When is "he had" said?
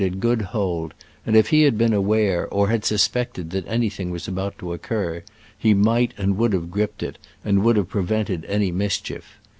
1.49-1.77